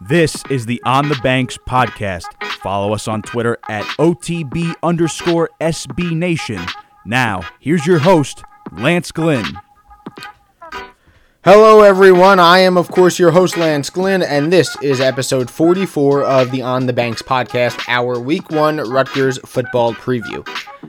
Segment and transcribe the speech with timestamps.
[0.00, 2.24] This is the On the Banks podcast.
[2.62, 6.60] Follow us on Twitter at OTB underscore SB Nation.
[7.06, 9.46] Now, here's your host, Lance Glynn.
[11.44, 12.40] Hello, everyone.
[12.40, 16.62] I am, of course, your host, Lance Glynn, and this is episode 44 of the
[16.62, 20.44] On the Banks podcast, our week one Rutgers football preview.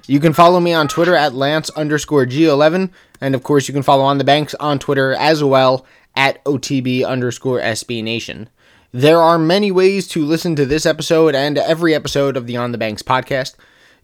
[0.07, 2.89] You can follow me on Twitter at Lance underscore G11,
[3.21, 5.85] and of course, you can follow On the Banks on Twitter as well
[6.15, 8.49] at OTB underscore SB Nation.
[8.95, 12.71] There are many ways to listen to this episode and every episode of the On
[12.71, 13.55] the Banks podcast.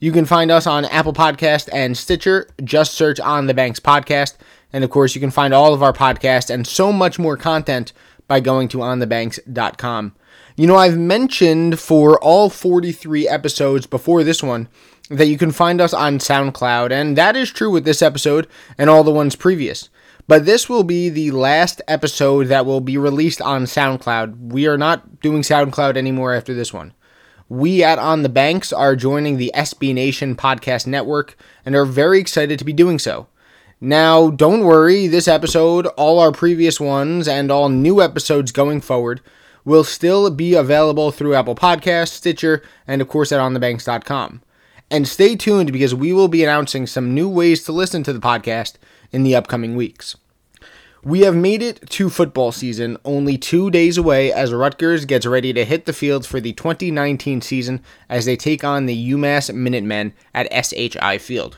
[0.02, 2.49] You can find us on Apple Podcast and Stitcher.
[2.62, 4.35] Just search On the Banks podcast.
[4.73, 7.94] And of course, you can find all of our podcasts and so much more content
[8.27, 10.13] by going to onthebanks.com.
[10.58, 14.68] You know, I've mentioned for all 43 episodes before this one
[15.10, 18.46] that you can find us on SoundCloud, and that is true with this episode
[18.77, 19.90] and all the ones previous.
[20.31, 24.54] But this will be the last episode that will be released on SoundCloud.
[24.54, 26.94] We are not doing SoundCloud anymore after this one.
[27.49, 32.21] We at On the Banks are joining the SB Nation podcast network and are very
[32.21, 33.27] excited to be doing so.
[33.82, 39.20] Now, don't worry, this episode, all our previous ones, and all new episodes going forward
[39.66, 44.41] will still be available through Apple Podcasts, Stitcher, and of course at onthebanks.com.
[44.90, 48.20] And stay tuned because we will be announcing some new ways to listen to the
[48.21, 48.76] podcast
[49.12, 50.16] in the upcoming weeks.
[51.04, 55.52] We have made it to football season, only two days away as Rutgers gets ready
[55.52, 60.13] to hit the field for the 2019 season as they take on the UMass Minutemen
[60.35, 61.57] at SHI Field.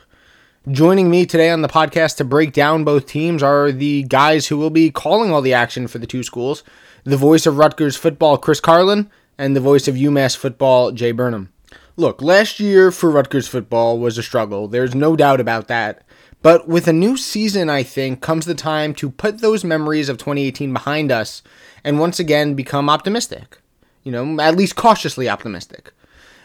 [0.70, 4.56] Joining me today on the podcast to break down both teams are the guys who
[4.56, 6.64] will be calling all the action for the two schools
[7.04, 11.52] the voice of Rutgers football, Chris Carlin, and the voice of UMass football, Jay Burnham.
[11.96, 14.68] Look, last year for Rutgers football was a struggle.
[14.68, 16.02] There's no doubt about that.
[16.44, 20.18] But with a new season, I think, comes the time to put those memories of
[20.18, 21.42] 2018 behind us
[21.82, 23.56] and once again become optimistic.
[24.02, 25.94] You know, at least cautiously optimistic.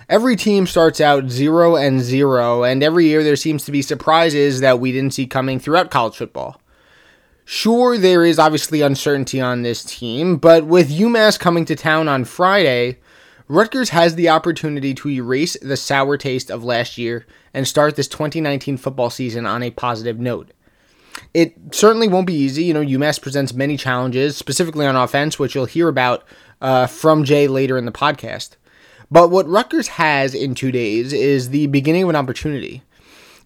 [0.08, 4.62] Every team starts out 0 and 0, and every year there seems to be surprises
[4.62, 6.62] that we didn't see coming throughout college football.
[7.44, 12.24] Sure, there is obviously uncertainty on this team, but with UMass coming to town on
[12.24, 13.00] Friday,
[13.50, 18.08] Rutgers has the opportunity to erase the sour taste of last year and start this
[18.08, 20.52] 2019 football season on a positive note.
[21.34, 22.66] It certainly won't be easy.
[22.66, 26.24] You know, UMass presents many challenges, specifically on offense, which you'll hear about
[26.62, 28.52] uh, from Jay later in the podcast.
[29.10, 32.84] But what Rutgers has in two days is the beginning of an opportunity.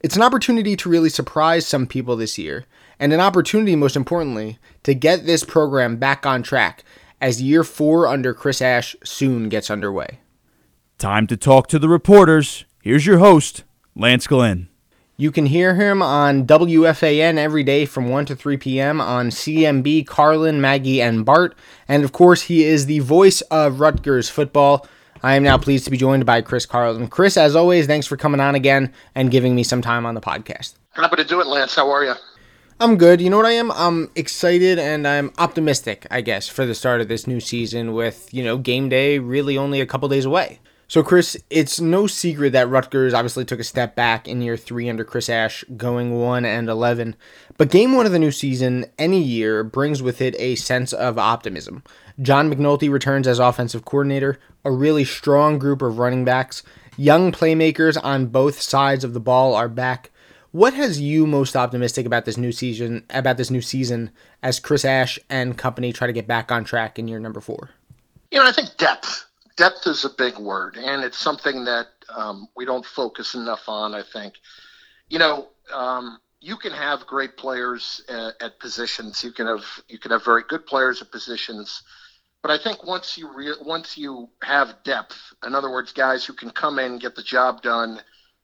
[0.02, 2.66] It's an opportunity to really surprise some people this year,
[3.00, 6.84] and an opportunity, most importantly, to get this program back on track
[7.24, 10.20] as year four under Chris Ash soon gets underway.
[10.98, 12.66] Time to talk to the reporters.
[12.82, 13.64] Here's your host,
[13.96, 14.68] Lance Glynn.
[15.16, 19.00] You can hear him on WFAN every day from 1 to 3 p.m.
[19.00, 21.56] on CMB, Carlin, Maggie, and Bart.
[21.88, 24.86] And of course, he is the voice of Rutgers football.
[25.22, 27.08] I am now pleased to be joined by Chris Carlin.
[27.08, 30.22] Chris, as always, thanks for coming on again and giving me some time on the
[30.22, 30.74] podcast.
[30.92, 31.74] Happy to do it, Lance.
[31.74, 32.16] How are you?
[32.80, 33.22] I'm good.
[33.22, 33.72] You know what I am?
[33.72, 38.34] I'm excited and I'm optimistic, I guess, for the start of this new season with,
[38.34, 40.60] you know, game day really only a couple days away.
[40.88, 44.90] So, Chris, it's no secret that Rutgers obviously took a step back in year three
[44.90, 47.16] under Chris Ash, going 1 and 11.
[47.58, 51.18] But game one of the new season, any year, brings with it a sense of
[51.18, 51.84] optimism.
[52.22, 56.64] John McNulty returns as offensive coordinator, a really strong group of running backs,
[56.98, 60.12] young playmakers on both sides of the ball are back.
[60.54, 63.06] What has you most optimistic about this new season?
[63.10, 64.12] About this new season,
[64.44, 67.72] as Chris Ash and company try to get back on track in year number four.
[68.30, 69.26] You know, I think depth.
[69.58, 73.96] Depth is a big word, and it's something that um, we don't focus enough on.
[73.96, 74.36] I think,
[75.10, 79.24] you know, um, you can have great players at, at, positions.
[79.24, 81.82] You can have you can have very good players at positions,
[82.44, 86.34] but I think once you re- once you have depth, in other words, guys who
[86.34, 88.00] can come in and get the job done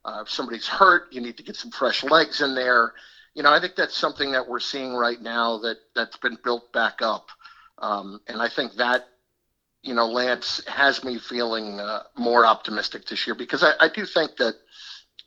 [0.06, 2.94] uh, if somebody's hurt, you need to get some fresh legs in there.
[3.34, 6.72] You know, I think that's something that we're seeing right now that that's been built
[6.74, 7.28] back up,
[7.78, 9.08] um, and I think that
[9.84, 14.06] you know Lance has me feeling uh, more optimistic this year because I, I do
[14.06, 14.56] think that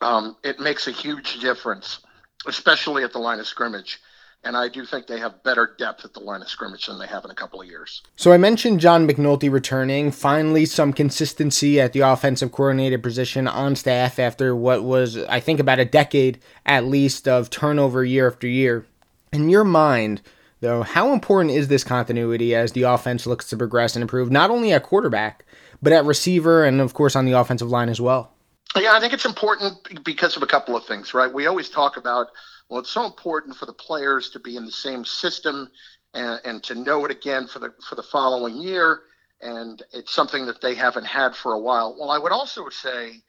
[0.00, 2.00] um, it makes a huge difference,
[2.46, 4.00] especially at the line of scrimmage
[4.44, 7.06] and I do think they have better depth at the line of scrimmage than they
[7.06, 8.02] have in a couple of years.
[8.16, 10.10] So I mentioned John McNulty returning.
[10.10, 15.60] Finally, some consistency at the offensive coordinator position on staff after what was, I think,
[15.60, 18.84] about a decade at least of turnover year after year.
[19.32, 20.22] In your mind,
[20.60, 24.50] though, how important is this continuity as the offense looks to progress and improve, not
[24.50, 25.44] only at quarterback,
[25.80, 28.32] but at receiver and, of course, on the offensive line as well?
[28.74, 31.32] Yeah, I think it's important because of a couple of things, right?
[31.32, 32.28] We always talk about
[32.72, 35.70] well, it's so important for the players to be in the same system
[36.14, 39.02] and, and to know it again for the for the following year.
[39.42, 41.94] and it's something that they haven't had for a while.
[41.98, 43.20] Well, I would also say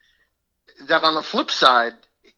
[0.88, 1.92] that on the flip side,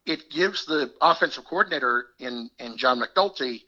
[0.04, 3.62] it gives the offensive coordinator in in John McNulty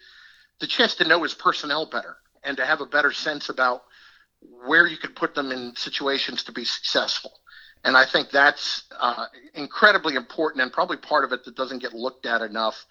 [0.59, 3.85] the chance to know his personnel better and to have a better sense about
[4.67, 7.31] where you could put them in situations to be successful.
[7.85, 11.93] And I think that's uh, incredibly important and probably part of it that doesn't get
[11.93, 12.85] looked at enough.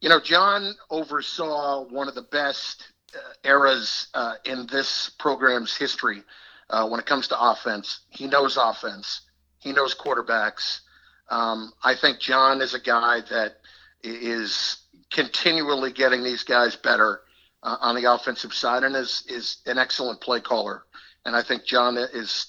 [0.00, 6.22] You know, John oversaw one of the best uh, eras uh, in this program's history
[6.70, 8.00] uh, when it comes to offense.
[8.08, 9.22] He knows offense,
[9.58, 10.80] he knows quarterbacks.
[11.28, 13.56] Um, I think John is a guy that
[14.02, 14.78] is
[15.10, 17.20] continually getting these guys better
[17.62, 20.82] uh, on the offensive side and is is an excellent play caller.
[21.26, 22.46] And I think John is,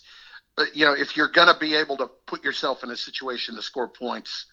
[0.74, 3.62] you know, if you're going to be able to put yourself in a situation to
[3.62, 4.46] score points,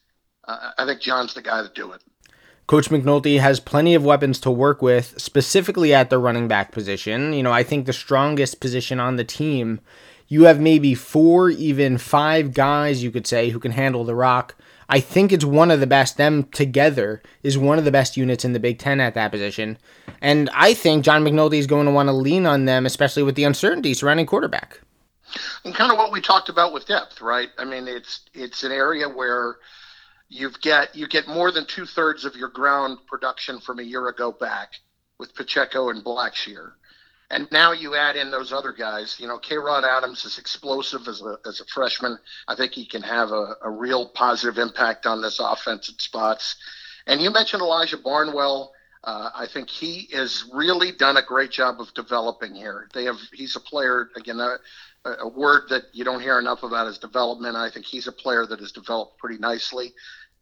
[0.49, 2.03] uh, I think John's the guy to do it.
[2.69, 7.33] Coach McNulty has plenty of weapons to work with, specifically at the running back position.
[7.33, 9.81] You know, I think the strongest position on the team.
[10.29, 14.55] You have maybe four, even five guys, you could say, who can handle the rock.
[14.91, 16.19] I think it's one of the best.
[16.19, 19.79] Them together is one of the best units in the Big Ten at that position.
[20.21, 23.35] And I think John McNulty is going to want to lean on them, especially with
[23.35, 24.79] the uncertainty surrounding quarterback.
[25.65, 27.49] And kind of what we talked about with depth, right?
[27.57, 29.57] I mean, it's it's an area where
[30.29, 34.09] you've get you get more than two thirds of your ground production from a year
[34.09, 34.73] ago back
[35.19, 36.73] with Pacheco and Blackshear.
[37.31, 39.17] And now you add in those other guys.
[39.19, 42.19] You know, Kay'Ron Adams is explosive as a, as a freshman.
[42.47, 46.57] I think he can have a, a real positive impact on this offense at spots.
[47.07, 48.73] And you mentioned Elijah Barnwell.
[49.05, 52.89] Uh, I think he has really done a great job of developing here.
[52.95, 54.41] They have he's a player again.
[54.41, 54.57] A,
[55.21, 57.57] a word that you don't hear enough about is development.
[57.57, 59.93] I think he's a player that has developed pretty nicely.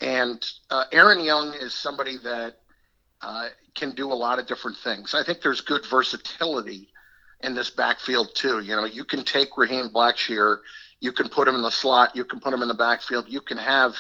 [0.01, 2.57] And uh, Aaron Young is somebody that
[3.23, 5.15] uh, can do a lot of different things.
[5.15, 6.89] I think there's good versatility
[7.41, 8.61] in this backfield too.
[8.61, 10.59] You know, you can take Raheem Blackshear,
[11.01, 13.41] you can put him in the slot, you can put him in the backfield, you
[13.41, 13.95] can have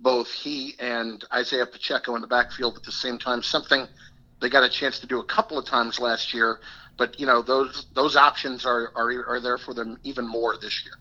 [0.00, 3.42] both he and Isaiah Pacheco in the backfield at the same time.
[3.42, 3.86] Something
[4.40, 6.60] they got a chance to do a couple of times last year,
[6.96, 10.84] but you know those those options are are, are there for them even more this
[10.84, 10.94] year.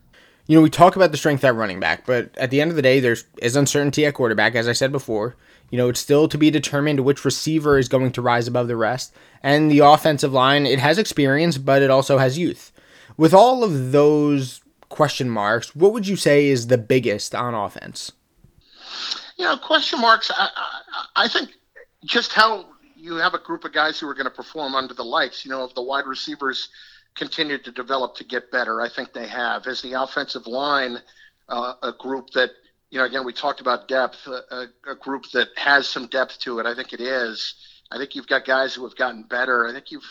[0.46, 2.76] You know, we talk about the strength at running back, but at the end of
[2.76, 5.36] the day, there's is uncertainty at quarterback, as I said before.
[5.70, 8.76] You know, it's still to be determined which receiver is going to rise above the
[8.76, 9.14] rest.
[9.42, 12.72] And the offensive line, it has experience, but it also has youth.
[13.18, 18.12] With all of those question marks, what would you say is the biggest on offense?
[19.38, 21.50] You know, question marks, I, I, I think
[22.06, 22.66] just how
[23.04, 25.44] you have a group of guys who are going to perform under the lights.
[25.44, 26.70] You know, if the wide receivers
[27.16, 29.68] continue to develop to get better, I think they have.
[29.68, 31.00] As the offensive line,
[31.50, 32.52] uh, a group that
[32.90, 36.60] you know, again, we talked about depth, a, a, group that has some depth to
[36.60, 36.68] it.
[36.68, 37.56] I think it is.
[37.92, 39.68] I think you've got guys who have gotten better.
[39.68, 40.06] I think you've,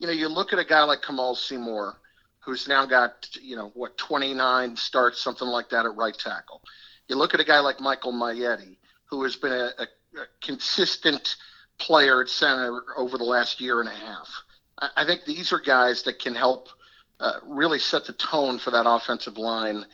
[0.00, 1.96] you know, you look at a guy like Kamaal Seymour,
[2.40, 6.60] who's now got, you know, what, 29 starts, something like that at right tackle.
[7.08, 11.36] You look at a guy like Michael Maietti, who has been a, a, a consistent
[11.78, 14.28] player at center over the last year and a half.
[14.78, 16.68] I, think these are guys that can help
[17.20, 19.84] uh, really set the tone for that offensive line.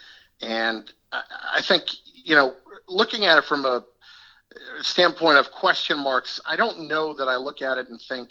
[0.40, 1.22] And I,
[1.56, 1.84] I think
[2.24, 2.54] you know,
[2.88, 3.84] looking at it from a
[4.82, 8.30] standpoint of question marks, I don't know that I look at it and think,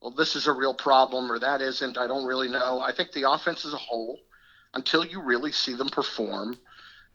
[0.00, 1.98] well, this is a real problem or that isn't.
[1.98, 2.80] I don't really know.
[2.80, 4.18] I think the offense as a whole,
[4.74, 6.58] until you really see them perform,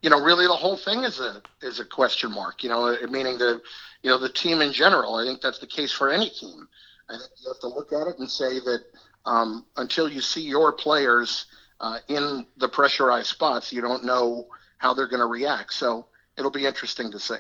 [0.01, 2.63] you know, really the whole thing is a is a question mark.
[2.63, 3.61] You know, meaning the
[4.03, 5.15] you know the team in general.
[5.15, 6.67] I think that's the case for any team.
[7.09, 8.83] I think you have to look at it and say that
[9.25, 11.45] um, until you see your players
[11.79, 14.47] uh, in the pressurized spots, you don't know
[14.77, 15.73] how they're going to react.
[15.73, 17.35] So it'll be interesting to see.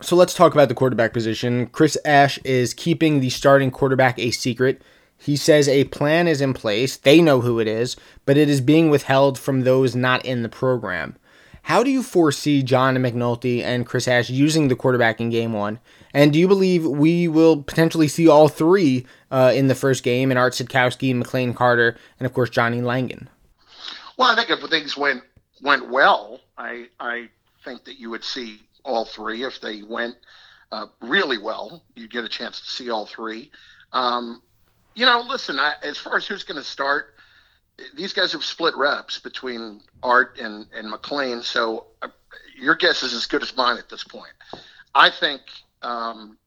[0.00, 1.66] So let's talk about the quarterback position.
[1.68, 4.82] Chris Ash is keeping the starting quarterback a secret.
[5.16, 6.96] He says a plan is in place.
[6.96, 10.48] They know who it is, but it is being withheld from those not in the
[10.48, 11.16] program.
[11.62, 15.78] How do you foresee John McNulty and Chris Ash using the quarterback in game one?
[16.12, 20.30] And do you believe we will potentially see all three uh, in the first game
[20.30, 23.28] in Art Sitkowski, McLane Carter, and of course Johnny Langan?
[24.16, 25.22] Well, I think if things went
[25.62, 27.28] went well, I I
[27.64, 29.44] think that you would see all three.
[29.44, 30.16] If they went
[30.72, 33.50] uh, really well, you'd get a chance to see all three.
[33.92, 34.42] Um,
[34.94, 37.11] you know, listen, I, as far as who's going to start,
[37.94, 42.08] these guys have split reps between Art and, and McLane, so uh,
[42.56, 44.32] your guess is as good as mine at this point.
[44.94, 45.40] I think,
[45.82, 46.38] um,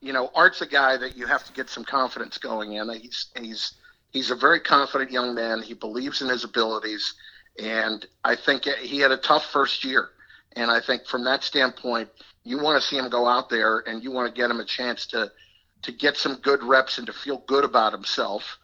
[0.00, 2.88] you know, Art's a guy that you have to get some confidence going in.
[2.90, 3.74] He's he's
[4.10, 5.62] he's a very confident young man.
[5.62, 7.14] He believes in his abilities.
[7.58, 10.10] And I think he had a tough first year.
[10.56, 12.08] And I think from that standpoint,
[12.44, 14.64] you want to see him go out there and you want to get him a
[14.64, 15.30] chance to
[15.82, 18.58] to get some good reps and to feel good about himself.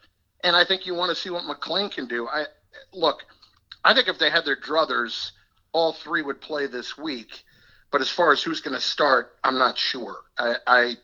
[0.44, 2.28] And I think you want to see what McLane can do.
[2.28, 2.46] I
[2.92, 3.24] look,
[3.84, 5.32] I think if they had their druthers,
[5.72, 7.44] all three would play this week.
[7.90, 10.16] But as far as who's going to start, I'm not sure.
[10.38, 10.94] I, I,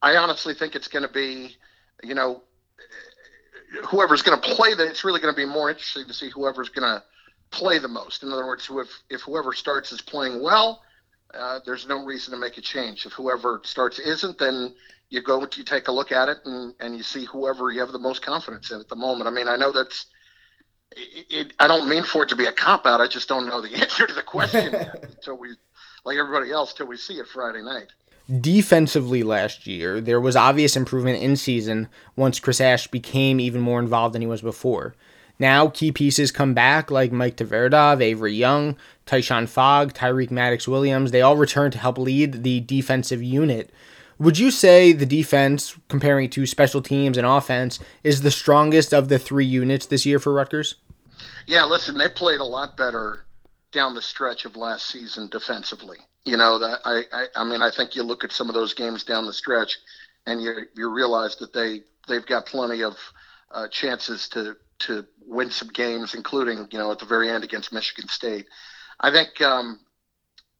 [0.00, 1.56] I honestly think it's going to be,
[2.04, 2.42] you know,
[3.88, 4.86] whoever's going to play that.
[4.86, 7.02] It's really going to be more interesting to see whoever's going to
[7.50, 8.22] play the most.
[8.22, 10.82] In other words, if if whoever starts is playing well,
[11.34, 13.06] uh, there's no reason to make a change.
[13.06, 14.74] If whoever starts isn't, then
[15.10, 17.92] you go you take a look at it and, and you see whoever you have
[17.92, 19.26] the most confidence in at the moment.
[19.26, 20.06] I mean, I know that's
[20.96, 23.00] it, it, I don't mean for it to be a cop out.
[23.00, 25.50] I just don't know the answer to the question yet until we,
[26.04, 27.88] like everybody else, till we see it Friday night.
[28.40, 33.80] Defensively last year, there was obvious improvement in season once Chris Ash became even more
[33.80, 34.94] involved than he was before.
[35.40, 38.76] Now, key pieces come back like Mike Tverdov, Avery Young,
[39.06, 41.10] Tyshon Fogg, Tyreek Maddox Williams.
[41.10, 43.72] They all return to help lead the defensive unit.
[44.20, 49.08] Would you say the defense, comparing to special teams and offense, is the strongest of
[49.08, 50.74] the three units this year for Rutgers?
[51.46, 53.24] Yeah, listen, they played a lot better
[53.72, 55.96] down the stretch of last season defensively.
[56.26, 58.74] You know, that I, I, I mean, I think you look at some of those
[58.74, 59.78] games down the stretch,
[60.26, 62.98] and you you realize that they they've got plenty of
[63.50, 67.72] uh, chances to to win some games, including you know at the very end against
[67.72, 68.46] Michigan State.
[69.00, 69.80] I think um,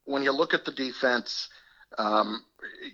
[0.04, 1.50] when you look at the defense,
[1.98, 2.42] um,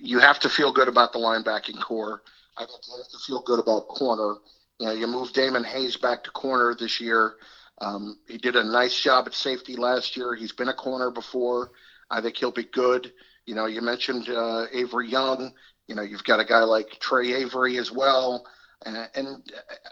[0.00, 2.22] you have to feel good about the linebacking core.
[2.56, 4.36] I have to feel good about corner.
[4.78, 7.36] You know, you move Damon Hayes back to corner this year.
[7.80, 10.34] Um, he did a nice job at safety last year.
[10.34, 11.70] He's been a corner before.
[12.10, 13.12] I think he'll be good.
[13.44, 15.52] You know, you mentioned uh, Avery Young.
[15.86, 18.46] You know, you've got a guy like Tre Avery as well.
[18.84, 19.28] Uh, and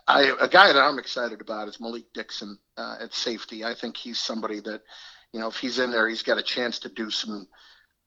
[0.07, 3.65] I, a guy that I'm excited about is Malik Dixon uh, at safety.
[3.65, 4.83] I think he's somebody that,
[5.33, 7.47] you know, if he's in there, he's got a chance to do some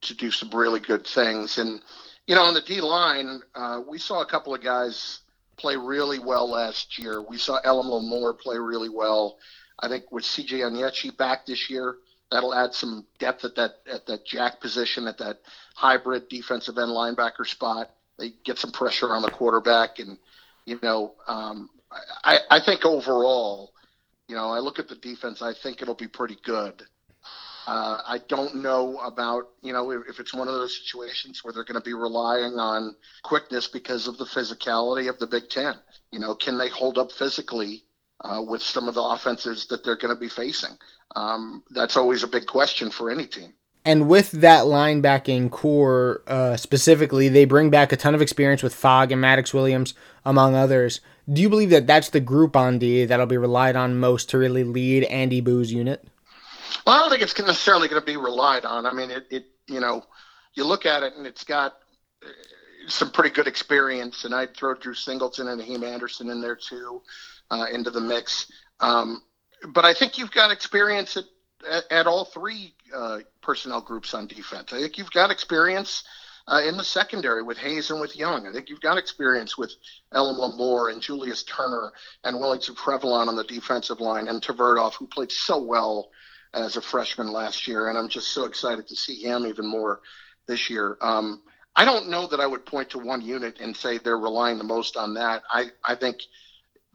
[0.01, 1.57] to do some really good things.
[1.57, 1.81] And
[2.27, 5.21] you know, on the D line, uh, we saw a couple of guys
[5.57, 7.21] play really well last year.
[7.21, 9.37] We saw Elorm Lumor play really well.
[9.79, 11.97] I think with CJ Onyechi back this year,
[12.31, 15.39] that'll add some depth at that at that jack position at that
[15.75, 17.91] hybrid defensive end linebacker spot.
[18.17, 20.17] They get some pressure on the quarterback, and
[20.65, 21.69] you know, um,
[22.23, 23.71] I, I think overall,
[24.27, 25.41] you know, I look at the defense.
[25.41, 26.83] I think it'll be pretty good.
[27.67, 31.53] Uh, I don't know about, you know, if, if, it's one of those situations where
[31.53, 35.75] they're going to be relying on quickness because of the physicality of the Big Ten.
[36.11, 37.83] You know, can they hold up physically
[38.23, 40.77] uh, with some of the offenses that they're going to be facing?
[41.17, 43.53] Um, that's always a big question for any team.
[43.83, 48.73] And with that linebacking core uh, specifically, they bring back a ton of experience with
[48.73, 49.93] Fogg and Maddox Williams,
[50.23, 51.01] among others.
[51.31, 54.37] Do you believe that that's the group on D that'll be relied on most to
[54.37, 56.07] really lead Andy Buh's unit?
[56.85, 58.85] Well, I don't think it's necessarily going to be relied on.
[58.85, 60.03] I mean, it, it, you know,
[60.53, 61.73] you look at it and it's got
[62.23, 62.27] uh,
[62.87, 67.01] some pretty good experience, and I'd throw Drew Singleton and Aheem Anderson in there too,
[67.51, 68.51] uh, into the mix.
[68.79, 69.21] Um,
[69.73, 71.25] but I think you've got experience at,
[71.69, 74.71] at, at all three uh, personnel groups on defense.
[74.71, 76.03] I think you've got experience
[76.47, 78.47] uh, in the secondary with Hayes and with Young.
[78.47, 79.73] I think you've got experience with
[80.13, 81.91] Elorm Lumor and Julius Turner
[82.23, 86.09] and Willington Previlon on the defensive line and Tverdov, who played so well
[86.53, 90.01] as a freshman last year, and I'm just so excited to see him even more
[90.47, 90.97] this year.
[91.01, 91.41] Um,
[91.75, 94.63] I don't know that I would point to one unit and say they're relying the
[94.63, 95.43] most on that.
[95.51, 96.17] I, I think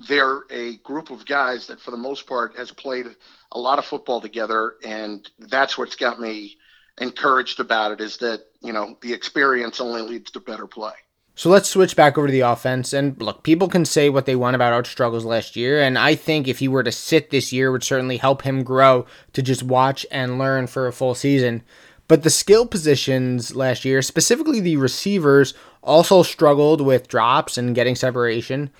[0.09, 3.07] they're a group of guys that, for the most part, has played
[3.53, 6.57] a lot of football together, and that's what's got me
[7.01, 8.01] encouraged about it.
[8.01, 10.95] Is that you know the experience only leads to better play.
[11.35, 12.93] So let's switch back over to the offense.
[12.93, 15.81] And look, people can say what they want about Arch struggles last year.
[15.81, 19.07] And I think if he were to sit this year, would certainly help him grow
[19.33, 21.63] to just watch and learn for a full season.
[22.07, 27.95] But the skill positions last year, specifically the receivers, also struggled with drops and getting
[27.95, 28.71] separation.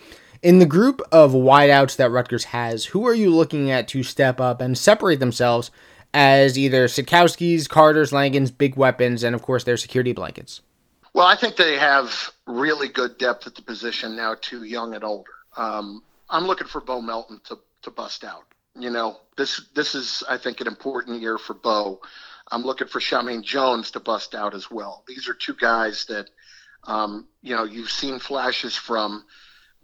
[0.43, 4.41] In the group of wideouts that Rutgers has, who are you looking at to step
[4.41, 5.71] up and separate themselves
[6.13, 10.61] as either Sitkowski's, Carter's, Langan's big weapons, and of course their security blankets?
[11.15, 15.05] Well, I think they have really good depth at the position now, too young and
[15.05, 15.31] older.
[15.57, 18.45] Um, I'm looking for Bo Melton to, to bust out.
[18.79, 22.01] You know, this this is I think an important year for Bo.
[22.51, 25.05] I'm looking for Shameen Jones to bust out as well.
[25.07, 26.31] These are two guys that
[26.85, 29.25] um, you know you've seen flashes from,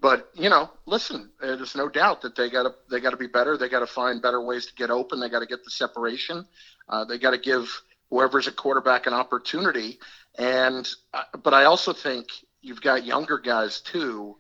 [0.01, 3.27] but you know, listen, there's no doubt that they got to they got to be
[3.27, 3.59] better.
[3.59, 5.21] They got to find better ways to get open.
[5.21, 6.47] They got to get the separation.
[6.89, 9.99] Uh, they got to give whoever's a quarterback an opportunity.
[10.39, 12.29] And uh, but I also think
[12.63, 14.37] you've got younger guys too,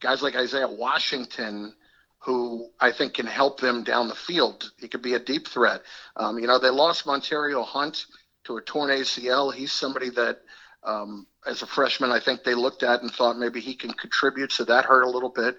[0.00, 1.74] guys like Isaiah Washington,
[2.20, 4.70] who I think can help them down the field.
[4.78, 5.82] He could be a deep threat.
[6.16, 8.06] Um, you know, they lost Montario Hunt
[8.44, 9.52] to a torn ACL.
[9.52, 10.38] He's somebody that,
[10.84, 14.52] um, as a freshman, I think they looked at and thought maybe he can contribute.
[14.52, 15.56] So that hurt a little bit.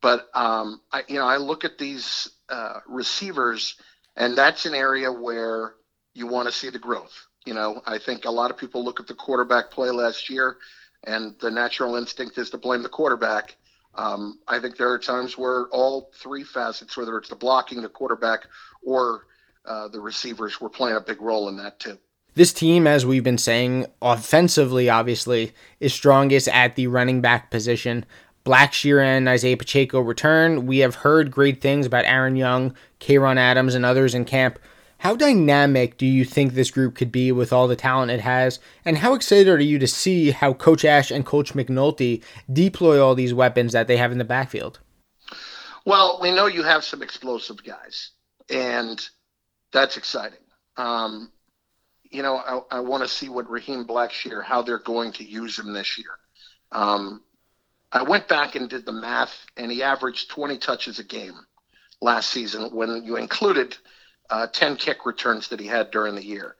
[0.00, 3.74] But um, I, you know, I look at these uh, receivers,
[4.14, 5.74] and that's an area where
[6.14, 7.26] you want to see the growth.
[7.46, 10.56] You know, I think a lot of people look at the quarterback play last year,
[11.04, 13.56] and the natural instinct is to blame the quarterback.
[13.94, 17.88] Um, I think there are times where all three facets, whether it's the blocking, the
[17.88, 18.46] quarterback,
[18.82, 19.26] or
[19.64, 21.96] uh, the receivers, were playing a big role in that too.
[22.34, 28.04] This team, as we've been saying, offensively, obviously, is strongest at the running back position.
[28.44, 30.66] Blackshear and Isaiah Pacheco return.
[30.66, 34.58] We have heard great things about Aaron Young, Kay'Ron Adams, and others in camp.
[34.98, 38.58] How dynamic do you think this group could be with all the talent it has?
[38.84, 42.22] And how excited are you to see how Coach Ash and Coach McNulty
[42.52, 44.80] deploy all these weapons that they have in the backfield?
[45.84, 48.10] Well, we know you have some explosive guys,
[48.50, 49.00] and
[49.72, 50.40] that's exciting.
[50.76, 51.30] Um,
[52.10, 55.58] you know, I, I want to see what Raheem Blackshear, how they're going to use
[55.58, 56.18] him this year.
[56.72, 57.22] Um,
[57.92, 61.34] I went back and did the math, and he averaged 20 touches a game
[62.00, 63.76] last season when you included
[64.30, 66.56] uh, 10 kick returns that he had during the year.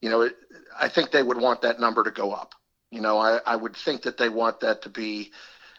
[0.00, 0.36] You know, it,
[0.78, 2.54] I think they would want that number to go up.
[2.90, 5.32] You know, I, I would think that they want that to be,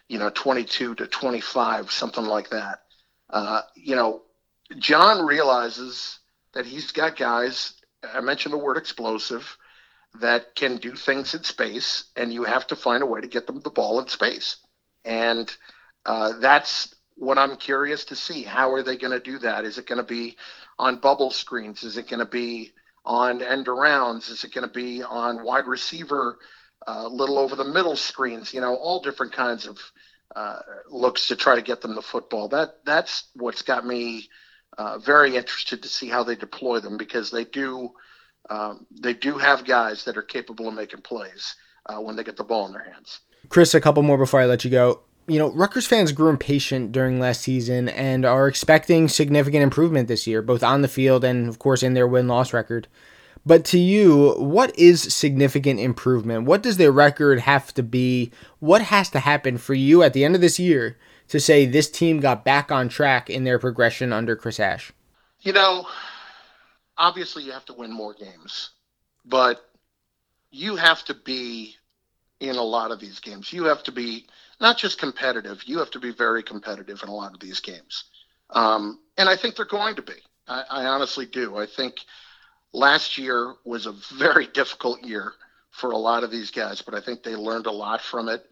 [0.08, 2.82] you know, 22 to 25, something like that.
[3.30, 4.24] Uh, you know,
[4.78, 6.20] John realizes
[6.54, 9.58] that he's got guys I mentioned the word explosive
[10.20, 13.46] that can do things in space, and you have to find a way to get
[13.48, 14.58] them the ball in space.
[15.06, 15.52] And
[16.06, 18.44] uh, that's what I'm curious to see.
[18.44, 19.66] How are they going to do that?
[19.66, 20.38] Is it going to be
[20.80, 21.84] on bubble screens?
[21.84, 22.72] Is it going to be
[23.06, 24.32] on end arounds?
[24.32, 26.40] Is it going to be on wide receiver,
[26.88, 28.54] uh, little over the middle screens?
[28.54, 29.78] You know, all different kinds of
[30.34, 30.60] uh,
[30.90, 32.48] looks to try to get them the football.
[32.48, 34.30] That that's what's got me
[34.78, 37.92] uh, very interested to see how they deploy them because they do
[38.50, 42.38] um, they do have guys that are capable of making plays uh, when they get
[42.38, 43.20] the ball in their hands.
[43.50, 45.02] Chris, a couple more before I let you go.
[45.30, 50.26] You know, Rutgers fans grew impatient during last season and are expecting significant improvement this
[50.26, 52.88] year, both on the field and, of course, in their win loss record.
[53.46, 56.46] But to you, what is significant improvement?
[56.46, 58.32] What does their record have to be?
[58.60, 60.98] What has to happen for you at the end of this year
[61.30, 64.92] to say this team got back on track in their progression under Chris Ash?
[65.42, 65.88] You know,
[66.98, 68.72] obviously you have to win more games,
[69.26, 69.70] but
[70.52, 71.76] you have to be
[72.40, 73.54] in a lot of these games.
[73.54, 74.26] You have to be
[74.60, 78.06] not just competitive, you have to be very competitive in a lot of these games.
[78.50, 80.14] Um, and I think they're going to be.
[80.48, 81.58] I, I honestly do.
[81.58, 81.96] I think
[82.74, 85.34] last year was a very difficult year
[85.72, 88.44] for a lot of these guys, but I think they learned a lot from it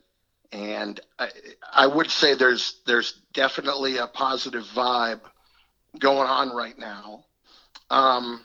[0.52, 1.30] and I,
[1.74, 5.22] I would say there's there's definitely a positive vibe
[6.00, 7.26] going on right now.
[7.90, 8.42] Um,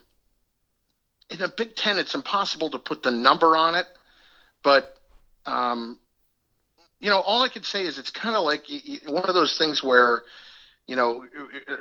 [1.30, 3.86] in the Big Ten, it's impossible to put the number on it,
[4.62, 4.96] but
[5.46, 5.98] um,
[7.02, 8.64] you know, all I could say is it's kind of like
[9.06, 10.22] one of those things where,
[10.86, 11.26] you know,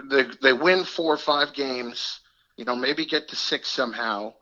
[0.09, 2.19] they they win four or five games,
[2.57, 4.33] you know, maybe get to six somehow,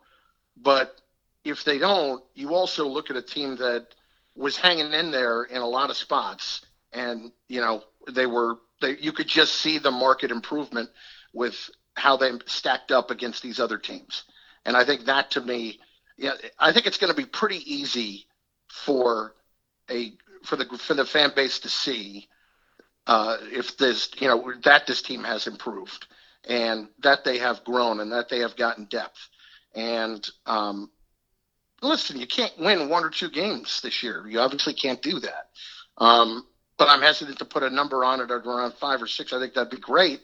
[0.55, 0.95] but
[1.43, 3.87] if they don't, you also look at a team that
[4.35, 8.97] was hanging in there in a lot of spots, and you know they were they,
[8.99, 10.89] you could just see the market improvement
[11.33, 14.23] with how they stacked up against these other teams,
[14.65, 15.79] and I think that to me,
[16.17, 18.27] yeah, I think it's going to be pretty easy
[18.69, 19.33] for
[19.89, 20.13] a
[20.43, 22.27] for the for the fan base to see
[23.07, 26.07] uh, if this you know that this team has improved
[26.47, 29.29] and that they have grown and that they have gotten depth
[29.75, 30.89] and um,
[31.81, 34.25] listen, you can't win one or two games this year.
[34.27, 35.49] You obviously can't do that.
[35.97, 36.45] Um,
[36.77, 39.33] but I'm hesitant to put a number on it at around five or six.
[39.33, 40.21] I think that'd be great.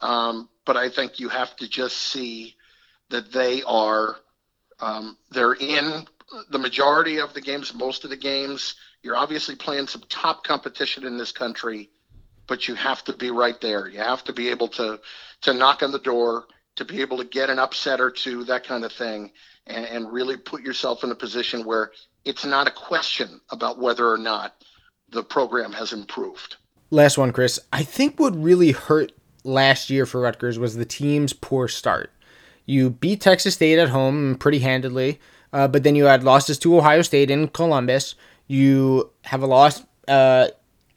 [0.00, 2.56] Um, but I think you have to just see
[3.10, 4.16] that they are
[4.80, 6.06] um, they're in
[6.50, 8.74] the majority of the games, most of the games.
[9.02, 11.90] You're obviously playing some top competition in this country,
[12.46, 13.88] but you have to be right there.
[13.88, 15.00] You have to be able to
[15.42, 18.64] to knock on the door, to be able to get an upset or two, that
[18.64, 19.32] kind of thing
[19.66, 21.92] and, and really put yourself in a position where
[22.24, 24.64] it's not a question about whether or not
[25.10, 26.56] the program has improved.
[26.90, 27.58] Last one, Chris.
[27.72, 29.12] I think what really hurt
[29.44, 32.12] last year for Rutgers was the team's poor start.
[32.64, 35.20] You beat Texas State at home pretty handedly,
[35.52, 38.14] uh, but then you had losses to Ohio State in Columbus.
[38.46, 40.48] You have a loss uh,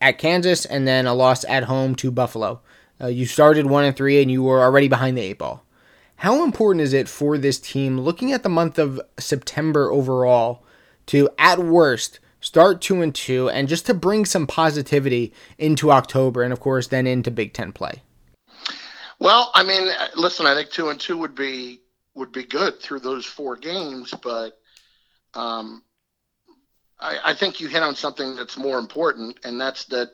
[0.02, 2.62] at Kansas and then a loss at home to Buffalo.
[3.00, 5.65] Uh, you started one and three, and you were already behind the eight ball.
[6.18, 10.63] How important is it for this team, looking at the month of September overall,
[11.08, 16.41] to at worst start two and two, and just to bring some positivity into October,
[16.41, 18.02] and of course then into Big Ten play?
[19.20, 21.82] Well, I mean, listen, I think two and two would be
[22.15, 24.58] would be good through those four games, but
[25.34, 25.84] um,
[26.99, 30.10] I, I think you hit on something that's more important, and that's that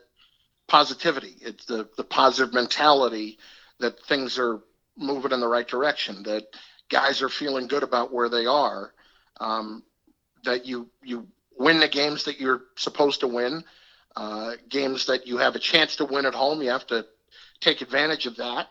[0.68, 1.36] positivity.
[1.42, 3.38] It's the the positive mentality
[3.80, 4.60] that things are
[4.98, 6.24] moving in the right direction.
[6.24, 6.44] That
[6.90, 8.94] guys are feeling good about where they are.
[9.40, 9.84] Um,
[10.44, 13.64] that you you win the games that you're supposed to win.
[14.16, 17.06] Uh, games that you have a chance to win at home, you have to
[17.62, 18.68] take advantage of that,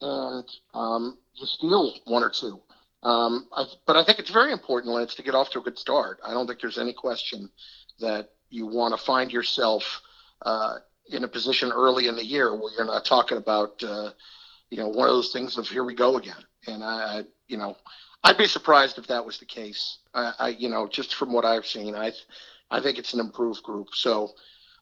[0.00, 2.60] and um, you steal one or two.
[3.02, 5.78] Um, I, but I think it's very important, Lance, to get off to a good
[5.78, 6.20] start.
[6.24, 7.50] I don't think there's any question
[8.00, 10.02] that you want to find yourself
[10.42, 10.76] uh,
[11.10, 14.10] in a position early in the year where you're not talking about, uh,
[14.70, 16.42] you know, one of those things of here we go again.
[16.66, 17.76] And I, you know,
[18.22, 19.98] I'd be surprised if that was the case.
[20.14, 22.12] I, I, you know, just from what I've seen, I,
[22.70, 23.88] I think it's an improved group.
[23.92, 24.30] So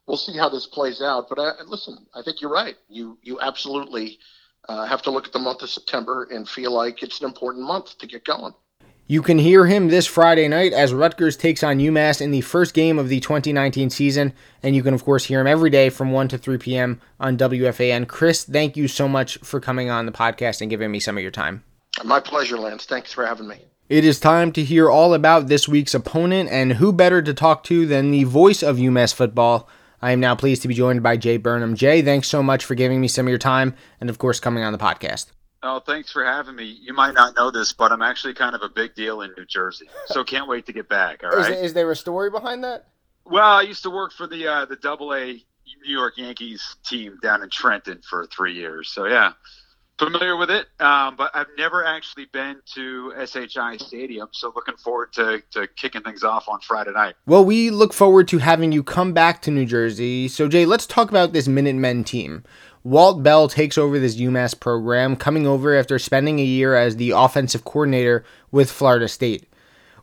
[0.06, 1.28] we'll see how this plays out.
[1.28, 2.76] But I, listen, I think you're right.
[2.88, 4.18] You, you absolutely
[4.68, 7.66] uh, have to look at the month of September and feel like it's an important
[7.66, 8.54] month to get going.
[9.08, 12.72] You can hear him this Friday night as Rutgers takes on UMass in the first
[12.72, 14.32] game of the 2019 season.
[14.62, 17.00] And you can, of course, hear him every day from 1 to 3 p.m.
[17.18, 18.06] on WFAN.
[18.06, 21.22] Chris, thank you so much for coming on the podcast and giving me some of
[21.22, 21.64] your time.
[22.04, 22.86] My pleasure, Lance.
[22.86, 23.58] Thanks for having me.
[23.88, 27.64] It is time to hear all about this week's opponent, and who better to talk
[27.64, 29.68] to than the voice of UMass football?
[30.02, 31.76] I am now pleased to be joined by Jay Burnham.
[31.76, 34.64] Jay, thanks so much for giving me some of your time and, of course, coming
[34.64, 35.26] on the podcast.
[35.62, 36.64] Oh, thanks for having me.
[36.64, 39.44] You might not know this, but I'm actually kind of a big deal in New
[39.44, 41.22] Jersey, so can't wait to get back.
[41.22, 41.52] All right.
[41.52, 42.88] Is, is there a story behind that?
[43.24, 47.16] Well, I used to work for the uh, the Double A New York Yankees team
[47.22, 49.34] down in Trenton for three years, so yeah,
[49.98, 54.28] familiar with it, um, but I've never actually been to SHI Stadium.
[54.32, 57.14] So looking forward to, to kicking things off on Friday night.
[57.26, 60.28] Well, we look forward to having you come back to New Jersey.
[60.28, 62.44] So, Jay, let's talk about this Minutemen team.
[62.84, 67.10] Walt Bell takes over this UMass program, coming over after spending a year as the
[67.10, 69.48] offensive coordinator with Florida State.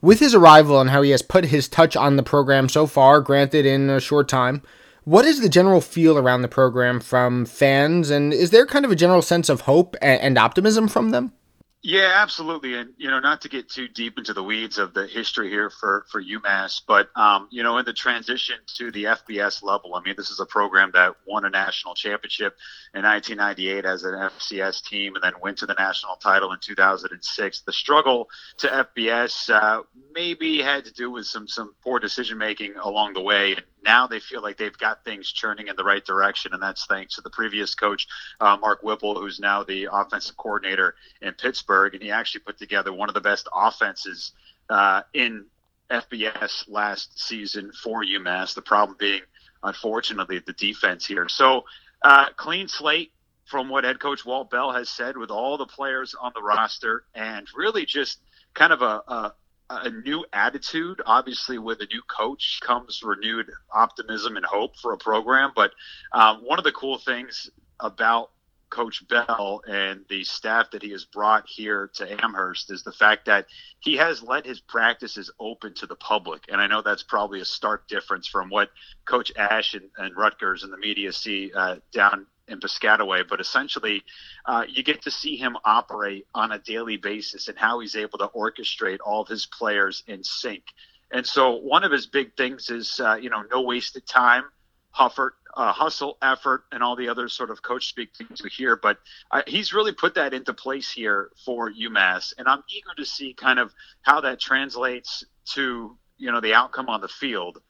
[0.02, 3.19] With his arrival and how he has put his touch on the program so far,
[3.19, 4.62] granted in a short time,
[5.10, 8.91] what is the general feel around the program from fans, and is there kind of
[8.91, 11.34] a general sense of hope and optimism from them?
[11.82, 12.76] Yeah, absolutely.
[12.76, 15.69] And, you know, not to get too deep into the weeds of the history here
[15.69, 20.02] for, for UMass, but, um, you know, in the transition to the FBS level, I
[20.02, 22.58] mean, this is a program that won a national championship
[22.93, 27.62] in 1998 as an FCS team and then went to the national title in 2006.
[27.62, 32.76] The struggle to FBS uh, maybe had to do with some, some poor decision making
[32.76, 33.56] along the way.
[33.89, 37.15] Now they feel like they've got things churning in the right direction, and that's thanks
[37.15, 38.08] to the previous coach,
[38.39, 42.93] uh, Mark Whipple, who's now the offensive coordinator in Pittsburgh, and he actually put together
[42.93, 44.32] one of the best offenses
[44.69, 45.45] uh, in
[45.89, 48.54] FBS last season for UMass.
[48.54, 49.21] The problem being,
[49.63, 51.28] unfortunately, the defense here.
[51.28, 51.63] So,
[52.04, 53.12] uh, clean slate
[53.45, 57.06] from what head coach Walt Bell has said with all the players on the roster,
[57.15, 58.19] and really just
[58.54, 59.34] kind of a, a
[59.69, 61.01] a new attitude.
[61.05, 65.51] Obviously, with a new coach comes renewed optimism and hope for a program.
[65.55, 65.71] But
[66.12, 68.32] um, one of the cool things about
[68.69, 73.25] Coach Bell and the staff that he has brought here to Amherst is the fact
[73.25, 73.47] that
[73.79, 76.43] he has let his practices open to the public.
[76.49, 78.69] And I know that's probably a stark difference from what
[79.05, 84.03] Coach Ash and, and Rutgers and the media see uh, down in Piscataway, but essentially
[84.45, 88.17] uh, you get to see him operate on a daily basis and how he's able
[88.19, 90.63] to orchestrate all of his players in sync.
[91.12, 94.43] And so one of his big things is, uh, you know, no wasted time,
[94.91, 98.75] Hufford, uh, hustle, effort, and all the other sort of coach speak things we hear.
[98.75, 98.97] But
[99.31, 103.33] uh, he's really put that into place here for UMass, and I'm eager to see
[103.33, 107.62] kind of how that translates to you know the outcome on the field.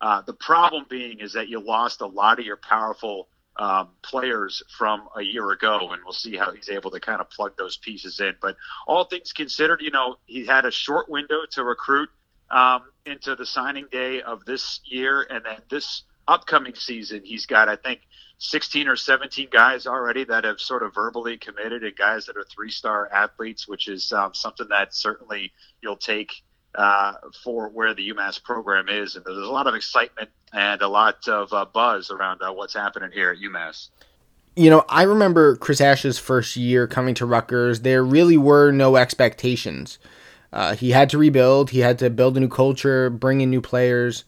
[0.00, 4.62] Uh, the problem being is that you lost a lot of your powerful um, players
[4.76, 7.76] from a year ago, and we'll see how he's able to kind of plug those
[7.76, 8.34] pieces in.
[8.40, 12.08] But all things considered, you know, he had a short window to recruit
[12.50, 17.68] um, into the signing day of this year, and then this upcoming season, he's got,
[17.68, 18.00] I think,
[18.38, 22.44] 16 or 17 guys already that have sort of verbally committed, and guys that are
[22.44, 26.42] three-star athletes, which is um, something that certainly you'll take
[26.74, 29.16] uh, for where the UMass program is.
[29.16, 32.74] And there's a lot of excitement and a lot of uh, buzz around uh, what's
[32.74, 33.88] happening here at UMass.
[34.56, 37.80] You know, I remember Chris Ash's first year coming to Rutgers.
[37.80, 39.98] There really were no expectations.
[40.52, 41.70] Uh, he had to rebuild.
[41.70, 44.24] He had to build a new culture, bring in new players.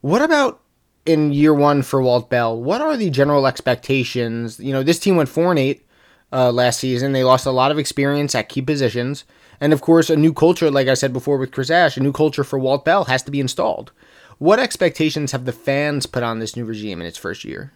[0.00, 0.60] What about
[1.06, 2.60] in year one for Walt Bell?
[2.60, 4.58] What are the general expectations?
[4.60, 5.86] You know, this team went four and eight
[6.32, 7.12] uh, last season.
[7.12, 9.24] They lost a lot of experience at key positions.
[9.60, 12.12] And of course, a new culture, like I said before with Chris Ash, a new
[12.12, 13.92] culture for Walt Bell has to be installed.
[14.38, 17.72] What expectations have the fans put on this new regime in its first year?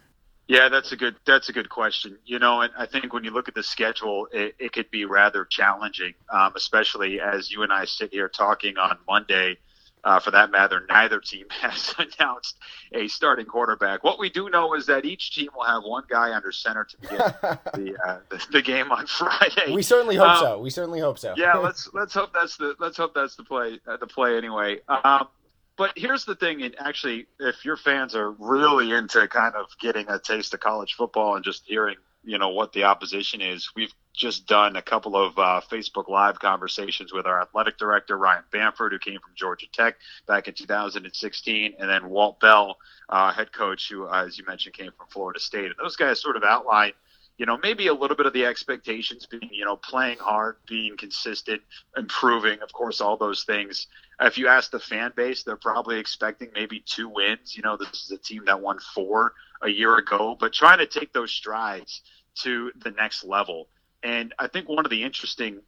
[0.46, 2.18] Yeah, that's a good that's a good question.
[2.24, 5.04] You know, and I think when you look at the schedule, it, it could be
[5.04, 9.58] rather challenging, um, especially as you and I sit here talking on Monday.
[10.04, 12.56] Uh, for that matter, neither team has announced
[12.92, 14.04] a starting quarterback.
[14.04, 16.96] What we do know is that each team will have one guy under center to
[16.98, 19.72] begin the, uh, the, the game on Friday.
[19.74, 20.58] We certainly hope um, so.
[20.60, 21.34] We certainly hope so.
[21.36, 24.80] yeah, let's let's hope that's the let's hope that's the play uh, the play anyway.
[24.88, 25.28] Um,
[25.76, 30.08] but here's the thing, and actually, if your fans are really into kind of getting
[30.08, 33.92] a taste of college football and just hearing, you know, what the opposition is, we've
[34.14, 38.92] just done a couple of uh, Facebook Live conversations with our athletic director Ryan Bamford,
[38.92, 42.76] who came from Georgia Tech back in 2016, and then Walt Bell,
[43.08, 45.66] uh, head coach, who, uh, as you mentioned, came from Florida State.
[45.66, 46.94] And those guys sort of outlined
[47.36, 50.96] you know, maybe a little bit of the expectations being, you know, playing hard, being
[50.96, 51.62] consistent,
[51.96, 53.88] improving, of course, all those things.
[54.20, 57.56] If you ask the fan base, they're probably expecting maybe two wins.
[57.56, 60.86] You know, this is a team that won four a year ago, but trying to
[60.86, 62.02] take those strides
[62.42, 63.68] to the next level.
[64.02, 65.60] And I think one of the interesting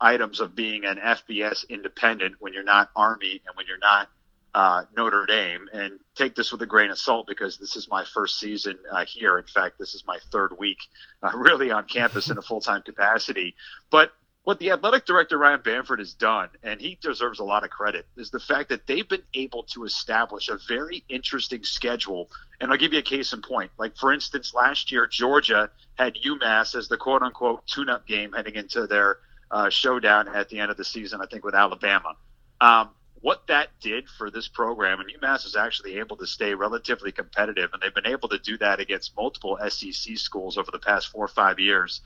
[0.00, 4.08] items of being an FBS independent when you're not Army and when you're not
[4.54, 8.04] uh, Notre Dame, and take this with a grain of salt because this is my
[8.04, 9.38] first season uh, here.
[9.38, 10.78] In fact, this is my third week
[11.22, 13.54] uh, really on campus in a full time capacity.
[13.90, 14.12] But
[14.48, 18.06] what the athletic director Ryan Bamford has done, and he deserves a lot of credit,
[18.16, 22.30] is the fact that they've been able to establish a very interesting schedule.
[22.58, 23.70] And I'll give you a case in point.
[23.76, 28.32] Like, for instance, last year, Georgia had UMass as the quote unquote tune up game
[28.32, 29.18] heading into their
[29.50, 32.16] uh, showdown at the end of the season, I think, with Alabama.
[32.60, 32.88] Um,
[33.20, 37.70] what that did for this program, and UMass was actually able to stay relatively competitive,
[37.72, 41.24] and they've been able to do that against multiple SEC schools over the past four
[41.24, 42.00] or five years.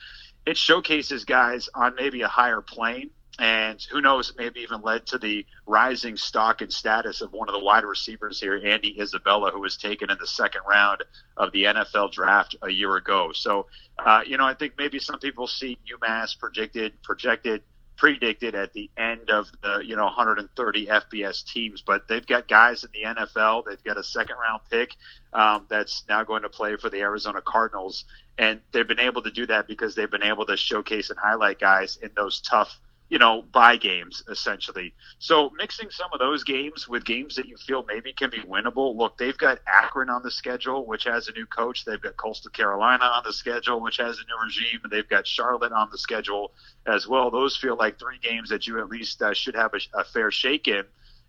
[0.47, 5.19] It showcases guys on maybe a higher plane, and who knows, maybe even led to
[5.19, 9.61] the rising stock and status of one of the wide receivers here, Andy Isabella, who
[9.61, 11.03] was taken in the second round
[11.37, 13.33] of the NFL draft a year ago.
[13.33, 13.67] So,
[13.99, 17.63] uh, you know, I think maybe some people see UMass projected projected
[18.03, 22.83] predicted at the end of the you know 130 FBS teams, but they've got guys
[22.83, 23.65] in the NFL.
[23.65, 24.97] They've got a second round pick
[25.33, 28.05] um, that's now going to play for the Arizona Cardinals,
[28.39, 31.61] and they've been able to do that because they've been able to showcase and highlight
[31.61, 32.77] guys in those tough
[33.13, 34.95] you know, buy games essentially.
[35.19, 38.97] So mixing some of those games with games that you feel maybe can be winnable.
[38.97, 41.85] Look, they've got Akron on the schedule, which has a new coach.
[41.85, 45.27] They've got Coastal Carolina on the schedule, which has a new regime, and they've got
[45.27, 46.53] Charlotte on the schedule
[46.87, 47.31] as well.
[47.31, 50.31] Those feel like three games that you at least uh, should have a, a fair
[50.31, 50.85] shake in.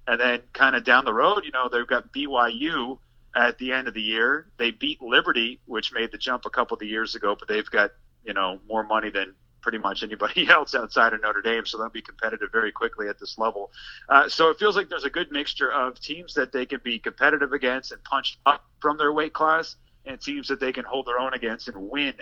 [0.08, 2.98] And then kind of down the road, you know, they've got BYU
[3.36, 4.46] at the end of the year.
[4.58, 7.92] They beat Liberty, which made the jump a couple of years ago, but they've got
[8.24, 11.90] you know more money than pretty much anybody else outside of Notre Dame, so they'll
[11.90, 13.72] be competitive very quickly at this level.
[14.10, 17.00] Uh, so it feels like there's a good mixture of teams that they can be
[17.00, 21.08] competitive against and punch up from their weight class, and teams that they can hold
[21.08, 22.14] their own against and win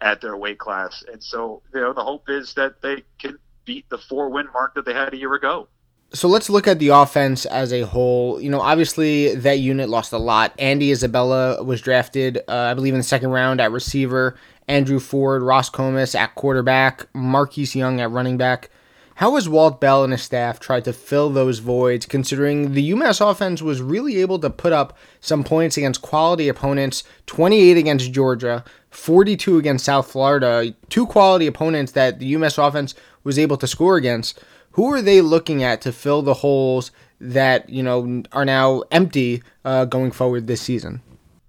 [0.00, 1.04] at their weight class.
[1.12, 4.74] And so, you know, the hope is that they can beat the four win mark
[4.74, 5.68] that they had a year ago.
[6.12, 8.40] So let's look at the offense as a whole.
[8.40, 10.54] You know, obviously that unit lost a lot.
[10.58, 14.36] Andy Isabella was drafted, uh, I believe, in the second round at receiver.
[14.68, 18.70] Andrew Ford, Ross Comis at quarterback, Marquise Young at running back.
[19.16, 23.18] How has Walt Bell and his staff tried to fill those voids, considering the UMass
[23.26, 28.62] offense was really able to put up some points against quality opponents 28 against Georgia,
[28.90, 33.96] 42 against South Florida, two quality opponents that the UMass offense was able to score
[33.96, 34.38] against?
[34.72, 39.42] Who are they looking at to fill the holes that, you know, are now empty
[39.64, 41.00] uh, going forward this season?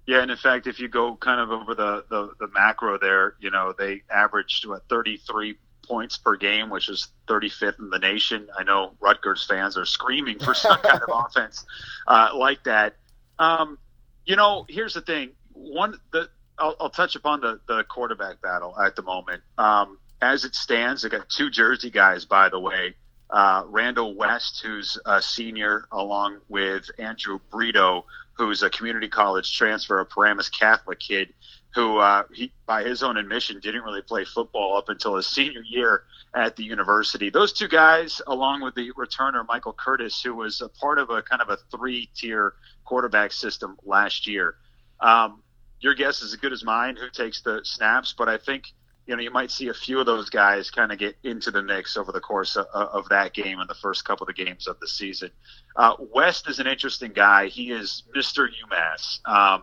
[0.08, 3.34] Yeah, and in fact, if you go kind of over the, the, the macro there,
[3.40, 8.48] you know, they averaged what 33 points per game, which is 35th in the nation.
[8.58, 11.66] I know Rutgers fans are screaming for some kind of offense
[12.06, 12.96] uh, like that.
[13.38, 13.76] Um,
[14.24, 15.32] you know, here's the thing.
[15.52, 19.42] One, the I'll, I'll, touch upon the, the quarterback battle at the moment.
[19.58, 22.94] Um, as it stands, I got two Jersey guys, by the way.
[23.28, 28.06] Uh, Randall West, who's a senior, along with Andrew Brito,
[28.38, 31.34] who's a community college transfer, a Paramus Catholic kid,
[31.74, 35.62] who uh, he, by his own admission, didn't really play football up until his senior
[35.68, 37.30] year at the university.
[37.30, 41.20] Those two guys, along with the returner Michael Curtis, who was a part of a
[41.20, 44.54] kind of a three-tier quarterback system last year.
[45.00, 45.42] Um,
[45.80, 48.72] your guess is as good as mine who takes the snaps, but I think
[49.08, 51.62] you know, you might see a few of those guys kind of get into the
[51.62, 54.66] mix over the course of, of, that game and the first couple of the games
[54.66, 55.30] of the season.
[55.74, 57.46] Uh, West is an interesting guy.
[57.46, 58.46] He is Mr.
[58.46, 59.62] UMass um,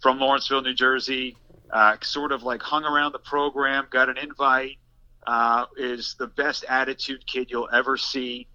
[0.00, 1.36] from Lawrenceville, New Jersey.
[1.70, 4.78] Uh, sort of like hung around the program, got an invite.
[5.26, 8.46] Uh, is the best attitude kid you'll ever see.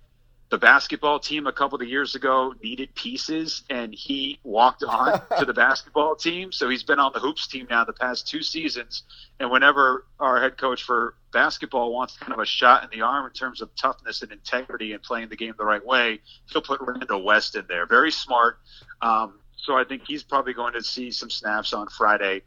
[0.54, 5.46] The basketball team a couple of years ago needed pieces and he walked on to
[5.46, 6.52] the basketball team.
[6.52, 9.02] So he's been on the hoops team now the past two seasons.
[9.40, 13.26] And whenever our head coach for basketball wants kind of a shot in the arm
[13.26, 16.20] in terms of toughness and integrity and playing the game the right way,
[16.52, 17.88] he'll put Randall West in there.
[17.88, 18.60] Very smart.
[19.02, 22.44] Um, so I think he's probably going to see some snaps on Friday.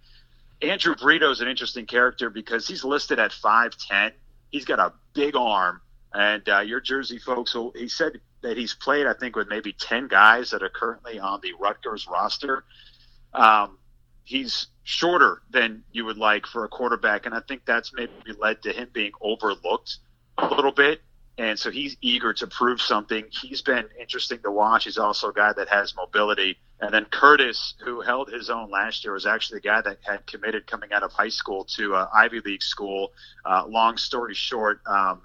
[0.62, 4.12] Andrew Brito is an interesting character because he's listed at 5'10.
[4.50, 5.80] He's got a big arm
[6.16, 9.74] and uh, your Jersey folks, will, he said that he's played, I think, with maybe
[9.74, 12.64] 10 guys that are currently on the Rutgers roster.
[13.34, 13.78] Um,
[14.24, 18.62] he's shorter than you would like for a quarterback, and I think that's maybe led
[18.62, 19.98] to him being overlooked
[20.38, 21.02] a little bit.
[21.38, 23.26] And so he's eager to prove something.
[23.30, 24.84] He's been interesting to watch.
[24.84, 26.56] He's also a guy that has mobility.
[26.80, 30.26] And then Curtis, who held his own last year, was actually the guy that had
[30.26, 33.12] committed coming out of high school to uh, Ivy League school.
[33.44, 35.20] Uh, long story short, um,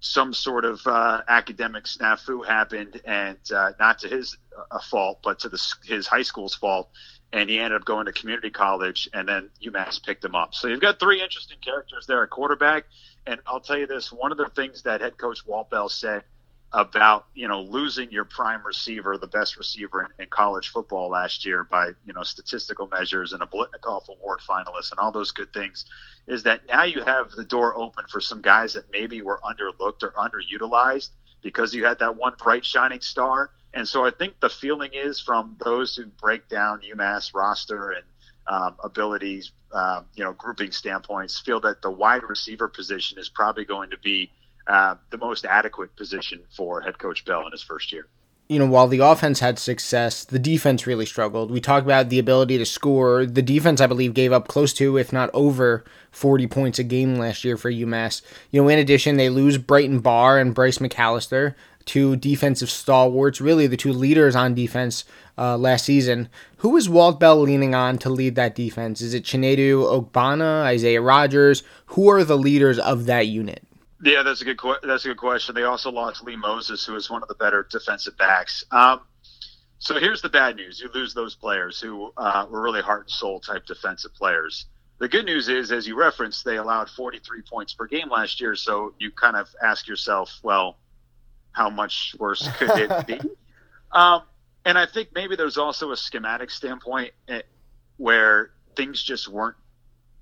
[0.00, 4.36] some sort of uh, academic snafu happened, and uh, not to his
[4.70, 6.90] uh, fault, but to the, his high school's fault.
[7.32, 10.52] And he ended up going to community college, and then UMass picked him up.
[10.52, 12.86] So you've got three interesting characters there at quarterback.
[13.24, 16.24] And I'll tell you this: one of the things that head coach Walt Bell said
[16.72, 21.44] about you know losing your prime receiver, the best receiver in, in, college football last
[21.44, 25.52] year by you know statistical measures and a Biletnikoff Award finalist and all those good
[25.52, 25.84] things,
[26.28, 30.02] is that now you have the door open for some guys that maybe were underlooked
[30.02, 31.10] or underutilized
[31.42, 33.50] because you had that one bright shining star.
[33.72, 38.04] And so I think the feeling is from those who break down UMass roster and
[38.46, 43.64] um, abilities, um, you know, grouping standpoints, feel that the wide receiver position is probably
[43.64, 44.30] going to be
[44.70, 48.06] uh, the most adequate position for head coach Bell in his first year.
[48.48, 51.50] You know, while the offense had success, the defense really struggled.
[51.50, 53.26] We talked about the ability to score.
[53.26, 57.16] The defense, I believe, gave up close to, if not over, 40 points a game
[57.16, 58.22] last year for UMass.
[58.52, 61.54] You know, in addition, they lose Bryton Barr and Bryce McAllister,
[61.84, 65.04] two defensive stalwarts, really the two leaders on defense
[65.36, 66.28] uh, last season.
[66.58, 69.00] Who is Walt Bell leaning on to lead that defense?
[69.00, 71.64] Is it Chinedu Ogbonna, Isaiah Rodgers?
[71.86, 73.64] Who are the leaders of that unit?
[74.02, 75.54] Yeah, that's a good that's a good question.
[75.54, 78.64] They also lost Lee Moses, who is one of the better defensive backs.
[78.70, 79.00] Um,
[79.78, 83.10] so here's the bad news: you lose those players who uh, were really heart and
[83.10, 84.66] soul type defensive players.
[85.00, 88.54] The good news is, as you referenced, they allowed 43 points per game last year.
[88.54, 90.76] So you kind of ask yourself, well,
[91.52, 93.18] how much worse could it be?
[93.92, 94.22] um,
[94.66, 97.40] and I think maybe there's also a schematic standpoint eh,
[97.96, 99.56] where things just weren't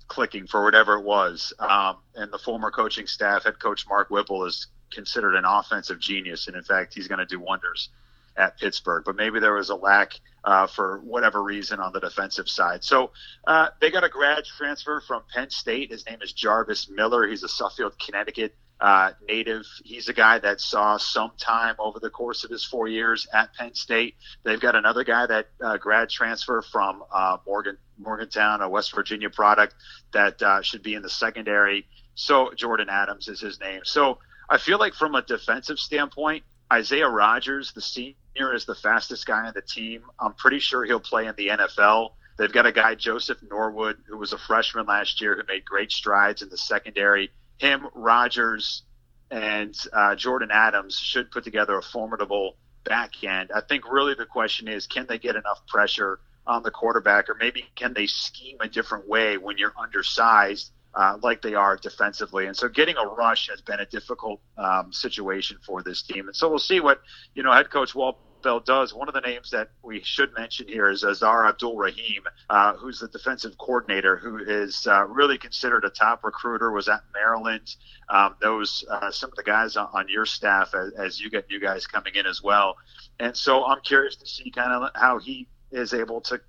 [0.09, 1.53] clicking for whatever it was.
[1.59, 6.47] Um, and the former coaching staff, head coach Mark Whipple, is considered an offensive genius,
[6.47, 7.89] and in fact, he's going to do wonders
[8.35, 9.03] at Pittsburgh.
[9.05, 12.83] But maybe there was a lack uh, for whatever reason on the defensive side.
[12.83, 13.11] So
[13.47, 15.91] uh, they got a grad transfer from Penn State.
[15.91, 17.27] His name is Jarvis Miller.
[17.27, 19.65] He's a Suffield, Connecticut uh, native.
[19.83, 23.53] He's a guy that saw some time over the course of his four years at
[23.53, 24.15] Penn State.
[24.43, 29.29] They've got another guy that uh, grad transfer from uh, Morgan Morgantown, a West Virginia
[29.29, 29.75] product
[30.13, 31.87] that uh, should be in the secondary.
[32.15, 33.81] So Jordan Adams is his name.
[33.83, 39.25] So I feel like from a defensive standpoint, Isaiah Rodgers, the senior, is the fastest
[39.25, 40.03] guy on the team.
[40.19, 42.11] I'm pretty sure he'll play in the NFL.
[42.37, 45.91] They've got a guy, Joseph Norwood, who was a freshman last year, who made great
[45.91, 47.31] strides in the secondary.
[47.59, 48.83] Him, Rodgers,
[49.31, 53.51] and uh, Jordan Adams should put together a formidable back end.
[53.53, 57.35] I think really the question is can they get enough pressure on the quarterback, or
[57.35, 60.71] maybe can they scheme a different way when you're undersized?
[60.95, 62.47] Uh, like they are defensively.
[62.47, 66.27] And so getting a rush has been a difficult um, situation for this team.
[66.27, 67.01] And so we'll see what,
[67.35, 68.93] you know, head coach Walt Bell does.
[68.93, 73.07] One of the names that we should mention here is Aazaar Abdul-Rahim, uh, who's the
[73.07, 77.75] defensive coordinator, who is uh, really considered a top recruiter, was at Maryland,
[78.09, 81.49] um, knows uh, some of the guys on, on your staff as, as you get
[81.49, 82.75] new guys coming in as well.
[83.19, 86.41] And so I'm curious to see kind of how he is able to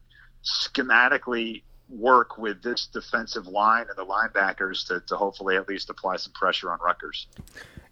[0.45, 6.17] schematically work with this defensive line and the linebackers to, to hopefully at least apply
[6.17, 7.27] some pressure on Rutgers.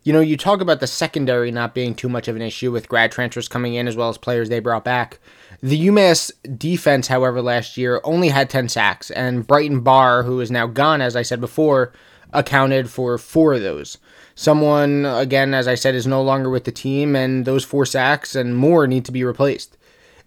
[0.04, 2.88] You know, you talk about the secondary not being too much of an issue with
[2.88, 5.18] grad transfers coming in as well as players they brought back.
[5.60, 10.50] The UMass defense, however, last year only had 10 sacks, and Bryton Barr, who is
[10.50, 11.92] now gone, as I said before,
[12.32, 13.98] accounted for four of those.
[14.36, 18.36] Someone, again, as I said, is no longer with the team, and those four sacks
[18.36, 19.76] and more need to be replaced.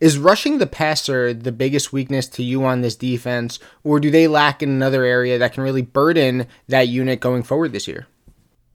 [0.01, 4.27] Is rushing the passer the biggest weakness to you on this defense, or do they
[4.27, 8.07] lack in another area that can really burden that unit going forward this year?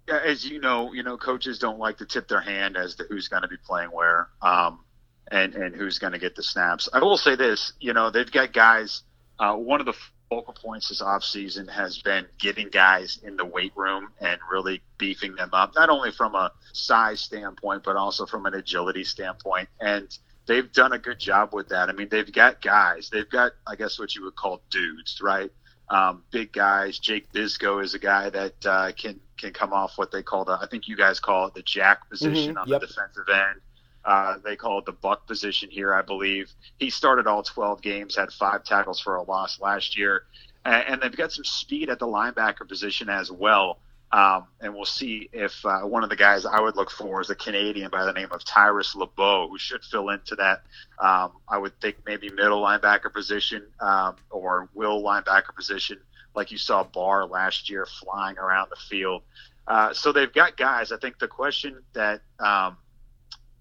[0.08, 3.28] As you know, you know, coaches don't like to tip their hand as to who's
[3.28, 4.84] going to be playing where, um,
[5.30, 6.88] and and who's going to get the snaps.
[6.92, 9.02] I will say this, you know, they've got guys.
[9.38, 9.94] Uh, one of the
[10.30, 15.34] focal points this offseason has been getting guys in the weight room and really beefing
[15.36, 19.68] them up, not only from a size standpoint, but also from an agility standpoint.
[19.80, 20.08] And
[20.46, 21.88] they've done a good job with that.
[21.88, 25.50] I mean, they've got guys, they've got, I guess, what you would call dudes, right?
[25.88, 26.98] Um, big guys.
[26.98, 30.58] Jake Byczko is a guy that uh, can can come off what they call the,
[30.60, 32.80] I think you guys call it the jack position mm-hmm, on yep.
[32.80, 33.60] the defensive end.
[34.04, 36.52] Uh, they call it the buck position here, I believe.
[36.78, 40.22] He started all 12 games, had five tackles for a loss last year,
[40.64, 43.80] and, and they've got some speed at the linebacker position as well.
[44.12, 47.30] Um, and we'll see if uh, one of the guys I would look for is
[47.30, 50.62] a Canadian by the name of Tyrus LeBeau, who should fill into that.
[51.00, 55.98] Um, I would think maybe middle linebacker position um, or will linebacker position,
[56.36, 59.22] like you saw Barr last year flying around the field.
[59.66, 60.92] Uh, so they've got guys.
[60.92, 62.76] I think the question that um,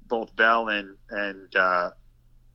[0.07, 1.91] both Bell and and uh,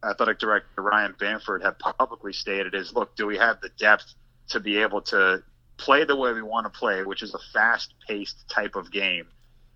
[0.05, 4.15] athletic director Ryan Bamford have publicly stated is, look, do we have the depth
[4.51, 5.43] to be able to
[5.79, 9.27] play the way we want to play, which is a fast-paced type of game,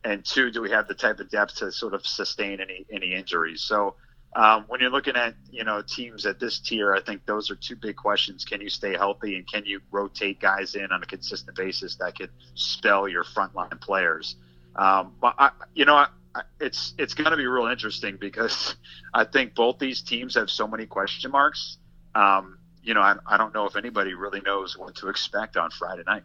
[0.05, 3.15] and two, do we have the type of depth to sort of sustain any any
[3.15, 3.63] injuries?
[3.63, 3.97] So.
[4.37, 7.57] Um, when you're looking at you know teams at this tier, I think those are
[7.57, 8.45] two big questions.
[8.45, 12.19] Can you stay healthy, and can you rotate guys in on a consistent basis that
[12.19, 14.37] could spell your frontline players?
[14.77, 16.09] Um, but I, you know, I,
[16.61, 18.75] it's it's going to be real interesting because
[19.15, 21.79] I think both these teams have so many question marks.
[22.15, 25.71] Um, you know, I, I don't know if anybody really knows what to expect on
[25.71, 26.25] Friday night.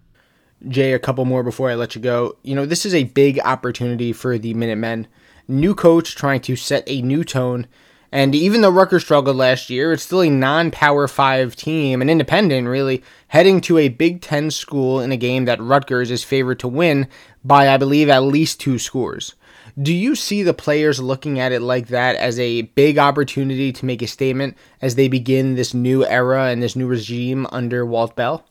[0.68, 2.38] Jay, a couple more before I let you go.
[2.44, 5.08] You know, this is a big opportunity for the Minutemen.
[5.48, 7.66] New coach trying to set a new tone.
[8.12, 12.10] And even though Rutgers struggled last year, it's still a non Power 5 team, an
[12.10, 16.60] independent, really, heading to a Big Ten school in a game that Rutgers is favored
[16.60, 17.08] to win
[17.44, 19.36] by, I believe, at least two scores.
[19.80, 23.86] Do you see the players looking at it like that as a big opportunity to
[23.86, 28.16] make a statement as they begin this new era and this new regime under Walt
[28.16, 28.44] Bell?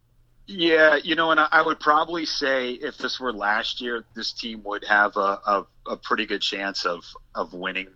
[0.46, 4.62] Yeah, you know, and I would probably say if this were last year, this team
[4.64, 7.04] would have a, a, a pretty good chance of,
[7.34, 7.88] of winning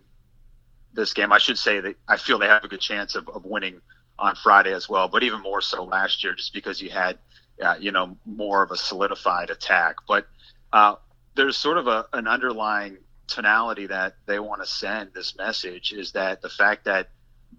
[0.93, 1.31] this game.
[1.31, 3.81] I should say that I feel they have a good chance of, of winning
[4.19, 7.17] on Friday as well, but even more so last year, just because you had,
[7.61, 9.95] uh, you know, more of a solidified attack.
[10.07, 10.27] But
[10.71, 10.95] uh,
[11.35, 16.11] there's sort of a, an underlying tonality that they want to send this message is
[16.11, 17.09] that the fact that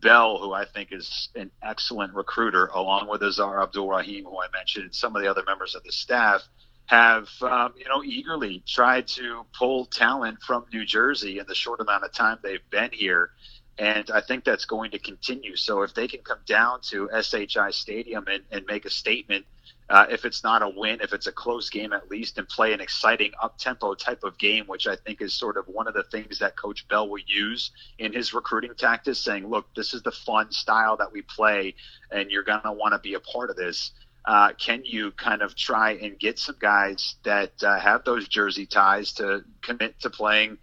[0.01, 4.87] Bell, who I think is an excellent recruiter, along with Aazaar Abdul-Rahim, who I mentioned,
[4.87, 6.43] and some of the other members of the staff,
[6.87, 11.81] have um, you know eagerly tried to pull talent from New Jersey in the short
[11.81, 13.31] amount of time they've been here,
[13.79, 15.57] and I think that's going to continue.
[15.57, 19.47] So if they can come down to SHI Stadium and, and make a statement
[19.91, 22.73] uh, if it's not a win, if it's a close game at least, and play
[22.73, 25.95] an exciting up tempo type of game, which I think is sort of one of
[25.95, 30.03] the things that Coach Bell will use in his recruiting tactics, saying, look, this is
[30.03, 31.75] the fun style that we play,
[32.11, 33.93] and you're going to want to be a part of this.
[34.25, 38.65] Uh, can you kind of try and get some guys that uh, have those jersey
[38.67, 40.57] ties to commit to playing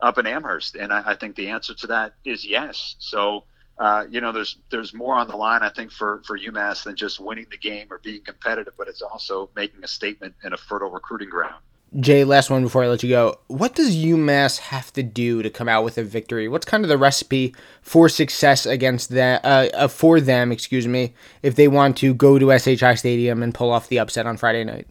[0.00, 0.76] up in Amherst?
[0.76, 2.96] And I, I think the answer to that is yes.
[3.00, 3.44] So,
[3.78, 6.94] uh, you know, there's there's more on the line, I think, for for UMass than
[6.94, 10.56] just winning the game or being competitive, but it's also making a statement in a
[10.56, 11.62] fertile recruiting ground.
[11.98, 13.40] Jay, last one before I let you go.
[13.48, 16.46] What does UMass have to do to come out with a victory?
[16.46, 20.52] What's kind of the recipe for success against that uh, uh, for them?
[20.52, 24.26] Excuse me, if they want to go to SHI Stadium and pull off the upset
[24.26, 24.86] on Friday night.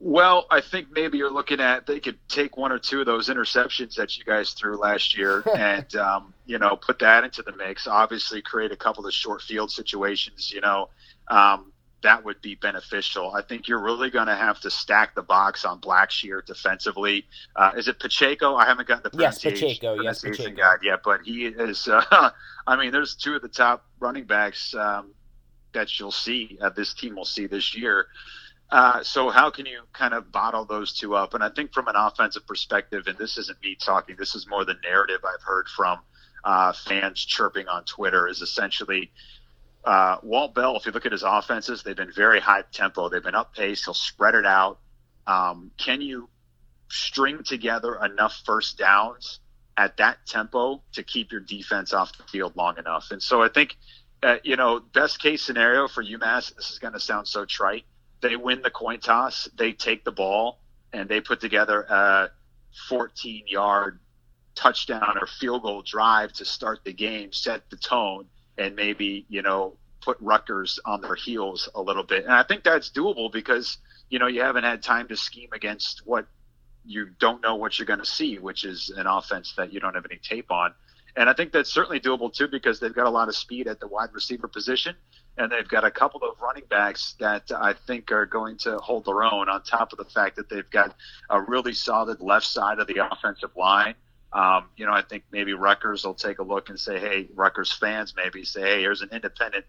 [0.00, 3.28] Well, I think maybe you're looking at they could take one or two of those
[3.28, 7.52] interceptions that you guys threw last year and um, you know put that into the
[7.56, 7.86] mix.
[7.86, 10.50] Obviously, create a couple of short field situations.
[10.50, 10.88] You know,
[11.28, 11.72] um,
[12.02, 13.32] that would be beneficial.
[13.34, 17.26] I think you're really going to have to stack the box on Blackshear defensively.
[17.56, 18.54] Uh, is it Pacheco?
[18.54, 20.56] I haven't gotten the pronunciation, yes, Pacheco, yes, Pacheco.
[20.56, 21.88] guide yet, but he is.
[21.88, 22.30] Uh,
[22.66, 25.12] I mean, there's two of the top running backs um,
[25.72, 28.06] that you'll see uh, this team will see this year.
[28.70, 31.34] Uh, so how can you kind of bottle those two up?
[31.34, 34.64] And I think from an offensive perspective, and this isn't me talking, this is more
[34.64, 36.00] the narrative I've heard from
[36.44, 39.10] uh, fans chirping on Twitter is essentially
[39.88, 40.76] uh, Walt Bell.
[40.76, 43.08] If you look at his offenses, they've been very high tempo.
[43.08, 43.84] They've been up pace.
[43.86, 44.78] He'll spread it out.
[45.26, 46.28] Um, can you
[46.90, 49.40] string together enough first downs
[49.78, 53.12] at that tempo to keep your defense off the field long enough?
[53.12, 53.78] And so I think,
[54.22, 56.54] uh, you know, best case scenario for UMass.
[56.54, 57.84] This is going to sound so trite
[58.20, 60.58] they win the coin toss, they take the ball,
[60.92, 62.30] and they put together a
[62.88, 64.00] 14 yard
[64.54, 68.26] touchdown or field goal drive to start the game, set the tone,
[68.58, 72.24] and maybe, you know, put Rutgers on their heels a little bit.
[72.24, 73.78] And I think that's doable because,
[74.10, 76.26] you know, you haven't had time to scheme against what
[76.84, 79.94] you don't know what you're going to see, which is an offense that you don't
[79.94, 80.74] have any tape on.
[81.16, 83.80] And I think that's certainly doable too because they've got a lot of speed at
[83.80, 84.94] the wide receiver position
[85.36, 89.04] and they've got a couple of running backs that I think are going to hold
[89.04, 89.48] their own.
[89.48, 90.94] On top of the fact that they've got
[91.30, 93.94] a really solid left side of the offensive line.
[94.32, 97.72] Um, you know, I think maybe Rutgers will take a look and say, hey, Rutgers
[97.72, 99.64] fans maybe say, hey, here's an independent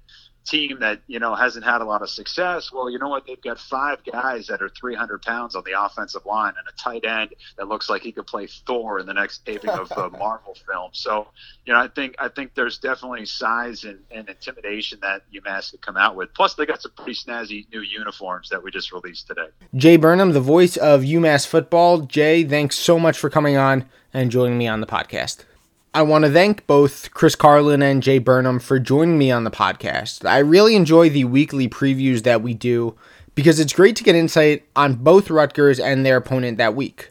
[0.46, 2.72] team that you know hasn't had a lot of success.
[2.72, 3.26] Well, you know what?
[3.26, 7.06] They've got five guys that are 300 pounds on the offensive line and a tight
[7.06, 10.10] end that looks like he could play Thor in the next taping of uh, a
[10.18, 10.92] Marvel film.
[10.94, 11.28] So,
[11.66, 15.82] you know, I think I think there's definitely size and, and intimidation that UMass could
[15.82, 16.34] come out with.
[16.34, 19.48] Plus, they got some pretty snazzy new uniforms that we just released today.
[19.76, 22.02] Jay Burnham, the voice of UMass football.
[22.02, 25.44] Jay, thanks so much for coming on and joining me on the podcast.
[25.92, 29.50] I want to thank both Chris Carlin and Jay Burnham for joining me on the
[29.50, 30.24] podcast.
[30.24, 32.96] I really enjoy the weekly previews that we do
[33.34, 37.10] because it's great to get insight on both Rutgers and their opponent that week.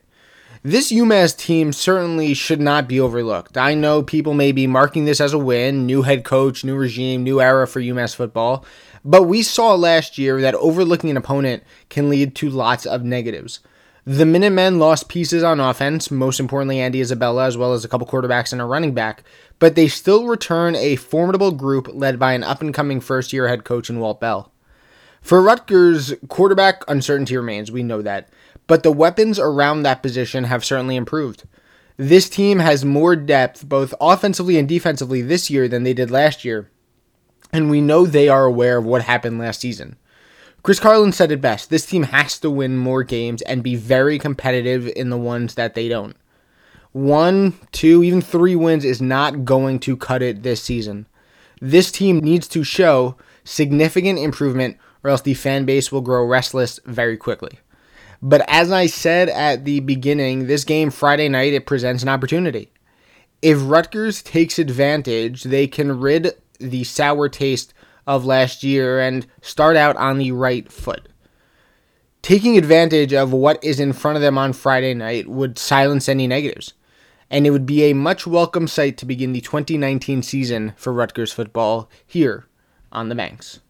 [0.62, 3.56] This UMass team certainly should not be overlooked.
[3.56, 7.24] I know people may be marking this as a win, new head coach, new regime,
[7.24, 8.64] new era for UMass football,
[9.04, 13.58] but we saw last year that overlooking an opponent can lead to lots of negatives.
[14.08, 18.06] The Minutemen lost pieces on offense, most importantly Andy Isabella, as well as a couple
[18.06, 19.22] quarterbacks and a running back,
[19.58, 23.48] but they still return a formidable group led by an up and coming first year
[23.48, 24.50] head coach in Walt Bell.
[25.20, 28.30] For Rutgers, quarterback uncertainty remains, we know that,
[28.66, 31.42] but the weapons around that position have certainly improved.
[31.98, 36.46] This team has more depth, both offensively and defensively, this year than they did last
[36.46, 36.70] year,
[37.52, 39.98] and we know they are aware of what happened last season.
[40.68, 44.18] Chris Carlin said it best this team has to win more games and be very
[44.18, 46.14] competitive in the ones that they don't.
[46.92, 51.06] One, two, even three wins is not going to cut it this season.
[51.58, 56.78] This team needs to show significant improvement, or else the fan base will grow restless
[56.84, 57.60] very quickly.
[58.20, 62.70] But as I said at the beginning, this game Friday night it presents an opportunity.
[63.40, 67.72] If Rutgers takes advantage, they can rid the sour taste
[68.08, 71.08] of last year and start out on the right foot.
[72.22, 76.26] Taking advantage of what is in front of them on Friday night would silence any
[76.26, 76.72] negatives,
[77.30, 81.32] and it would be a much welcome sight to begin the 2019 season for Rutgers
[81.32, 82.46] football here
[82.90, 83.60] on the Banks.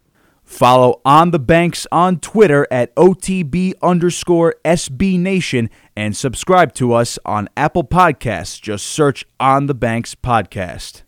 [0.45, 7.19] Follow On the Banks on Twitter at OTB underscore SB Nation and subscribe to us
[7.23, 8.59] on Apple Podcasts.
[8.59, 11.03] Just search On the Banks Podcast.